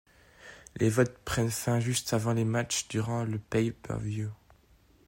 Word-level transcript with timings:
Les 0.77 0.89
votes 0.89 1.15
prennent 1.19 1.51
fin 1.51 1.79
juste 1.79 2.11
avant 2.15 2.33
les 2.33 2.43
matchs 2.43 2.87
durant 2.87 3.23
le 3.23 3.37
pay 3.37 3.69
per 3.69 3.99
view. 3.99 4.31